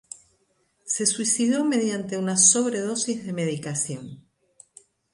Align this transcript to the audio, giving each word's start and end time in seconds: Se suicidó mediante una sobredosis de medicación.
Se 0.83 1.05
suicidó 1.05 1.63
mediante 1.63 2.17
una 2.17 2.35
sobredosis 2.35 3.23
de 3.23 3.33
medicación. 3.33 4.27